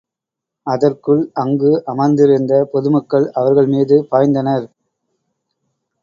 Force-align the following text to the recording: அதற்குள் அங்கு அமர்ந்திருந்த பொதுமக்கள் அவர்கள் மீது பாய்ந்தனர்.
அதற்குள் 0.67 1.31
அங்கு 1.33 1.83
அமர்ந்திருந்த 1.85 2.53
பொதுமக்கள் 2.71 3.27
அவர்கள் 3.33 3.67
மீது 3.67 3.97
பாய்ந்தனர். 4.11 4.65